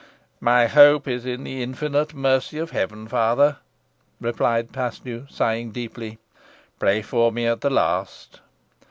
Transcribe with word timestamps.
"My 0.39 0.65
hope 0.65 1.07
is 1.07 1.27
in 1.27 1.43
the 1.43 1.61
infinite 1.61 2.11
mercy 2.15 2.57
of 2.57 2.71
Heaven, 2.71 3.07
father," 3.07 3.57
replied 4.19 4.71
Paslew, 4.73 5.27
sighing 5.29 5.69
deeply. 5.69 6.17
"Pray 6.79 7.03
for 7.03 7.31
me 7.31 7.45
at 7.45 7.61
the 7.61 7.69
last." 7.69 8.39